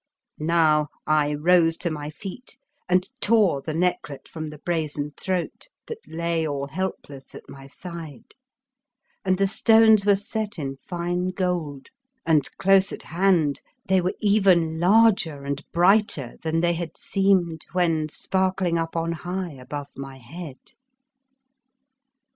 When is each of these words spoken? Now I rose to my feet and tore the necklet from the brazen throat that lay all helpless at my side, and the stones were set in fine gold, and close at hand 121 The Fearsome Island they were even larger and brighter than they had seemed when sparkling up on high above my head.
Now 0.39 0.87
I 1.05 1.35
rose 1.35 1.77
to 1.77 1.91
my 1.91 2.09
feet 2.09 2.57
and 2.89 3.07
tore 3.21 3.61
the 3.61 3.75
necklet 3.75 4.27
from 4.27 4.47
the 4.47 4.57
brazen 4.57 5.11
throat 5.15 5.67
that 5.85 5.99
lay 6.07 6.43
all 6.47 6.65
helpless 6.65 7.35
at 7.35 7.47
my 7.47 7.67
side, 7.67 8.33
and 9.23 9.37
the 9.37 9.45
stones 9.45 10.03
were 10.03 10.15
set 10.15 10.57
in 10.57 10.75
fine 10.77 11.27
gold, 11.27 11.89
and 12.25 12.49
close 12.57 12.91
at 12.91 13.03
hand 13.03 13.61
121 13.89 14.01
The 14.01 14.43
Fearsome 14.43 14.49
Island 14.49 14.75
they 14.79 14.79
were 14.79 14.79
even 14.79 14.79
larger 14.79 15.43
and 15.45 15.63
brighter 15.71 16.35
than 16.41 16.61
they 16.61 16.73
had 16.73 16.97
seemed 16.97 17.61
when 17.73 18.09
sparkling 18.09 18.79
up 18.79 18.95
on 18.95 19.11
high 19.11 19.51
above 19.53 19.89
my 19.95 20.17
head. 20.17 20.57